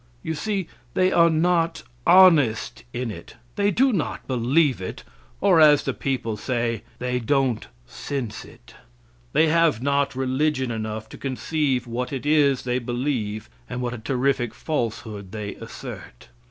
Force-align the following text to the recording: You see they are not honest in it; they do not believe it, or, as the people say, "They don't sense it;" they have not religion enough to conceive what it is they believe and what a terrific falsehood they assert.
You 0.23 0.33
see 0.33 0.67
they 0.95 1.11
are 1.11 1.29
not 1.29 1.83
honest 2.07 2.85
in 2.91 3.11
it; 3.11 3.35
they 3.55 3.69
do 3.69 3.93
not 3.93 4.27
believe 4.27 4.81
it, 4.81 5.03
or, 5.39 5.59
as 5.61 5.83
the 5.83 5.93
people 5.93 6.35
say, 6.37 6.81
"They 6.97 7.19
don't 7.19 7.67
sense 7.85 8.43
it;" 8.43 8.73
they 9.33 9.45
have 9.49 9.79
not 9.83 10.15
religion 10.15 10.71
enough 10.71 11.07
to 11.09 11.19
conceive 11.19 11.85
what 11.85 12.11
it 12.11 12.25
is 12.25 12.63
they 12.63 12.79
believe 12.79 13.47
and 13.69 13.79
what 13.79 13.93
a 13.93 13.99
terrific 13.99 14.55
falsehood 14.55 15.31
they 15.31 15.53
assert. 15.57 16.29